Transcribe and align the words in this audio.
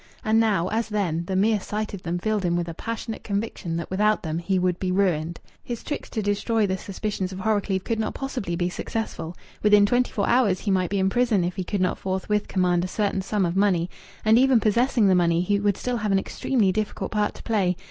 And 0.25 0.39
now, 0.39 0.67
as 0.69 0.89
then, 0.89 1.25
the 1.27 1.35
mere 1.35 1.59
sight 1.59 1.93
of 1.93 2.01
them 2.01 2.17
filled 2.17 2.43
him 2.43 2.55
with 2.55 2.67
a 2.67 2.73
passionate 2.73 3.23
conviction 3.23 3.77
that 3.77 3.91
without 3.91 4.23
them 4.23 4.39
he 4.39 4.57
would 4.57 4.79
be 4.79 4.91
ruined. 4.91 5.39
His 5.63 5.83
tricks 5.83 6.09
to 6.09 6.23
destroy 6.23 6.65
the 6.65 6.75
suspicions 6.75 7.31
of 7.31 7.37
Horrocleave 7.37 7.83
could 7.83 7.99
not 7.99 8.15
possibly 8.15 8.55
be 8.55 8.67
successful. 8.67 9.37
Within 9.61 9.85
twenty 9.85 10.11
four 10.11 10.27
hours 10.27 10.61
he 10.61 10.71
might 10.71 10.89
be 10.89 10.97
in 10.97 11.11
prison 11.11 11.43
if 11.43 11.55
he 11.55 11.63
could 11.63 11.81
not 11.81 11.99
forthwith 11.99 12.47
command 12.47 12.83
a 12.83 12.87
certain 12.87 13.21
sum 13.21 13.45
of 13.45 13.55
money. 13.55 13.91
And 14.25 14.39
even 14.39 14.59
possessing 14.59 15.05
the 15.05 15.13
money, 15.13 15.41
he 15.41 15.59
would 15.59 15.77
still 15.77 15.97
have 15.97 16.11
an 16.11 16.17
extremely 16.17 16.71
difficult 16.71 17.11
part 17.11 17.35
to 17.35 17.43
play. 17.43 17.75